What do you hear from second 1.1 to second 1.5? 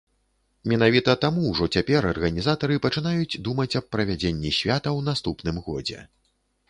таму